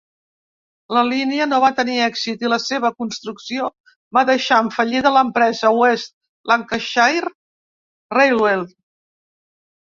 La 0.97 1.01
línia 1.07 1.45
no 1.49 1.57
va 1.63 1.67
tenir 1.79 1.97
èxit 2.05 2.45
i 2.45 2.49
la 2.53 2.57
seva 2.63 2.91
construcció 3.01 3.67
va 4.19 4.23
deixar 4.31 4.57
en 4.63 4.71
fallida 4.79 5.11
l"empresa 5.11 5.73
West 5.81 6.15
Lancashire 6.53 7.31
Railway. 8.19 8.67